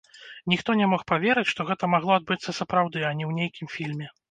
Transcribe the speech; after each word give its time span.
Ніхто 0.53 0.75
не 0.79 0.87
мог 0.93 1.03
паверыць, 1.11 1.51
што 1.51 1.67
гэта 1.69 1.91
магло 1.95 2.17
адбыцца 2.19 2.57
сапраўды, 2.63 3.07
а 3.07 3.15
не 3.21 3.25
ў 3.29 3.39
нейкім 3.39 3.75
фільме. 3.77 4.13